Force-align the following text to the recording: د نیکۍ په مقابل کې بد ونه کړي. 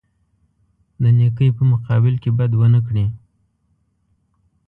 د 1.01 1.03
نیکۍ 1.17 1.49
په 1.57 1.63
مقابل 1.71 2.13
کې 2.23 2.29
بد 2.37 2.51
ونه 2.59 2.79
کړي. 2.87 3.05